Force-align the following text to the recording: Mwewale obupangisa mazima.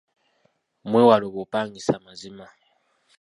Mwewale 0.89 1.23
obupangisa 1.29 1.93
mazima. 2.05 2.45